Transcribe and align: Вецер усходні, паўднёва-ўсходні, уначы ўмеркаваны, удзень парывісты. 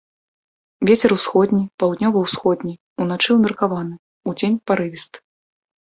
Вецер 0.89 1.13
усходні, 1.17 1.61
паўднёва-ўсходні, 1.85 2.73
уначы 3.05 3.29
ўмеркаваны, 3.39 3.95
удзень 4.31 4.61
парывісты. 4.69 5.17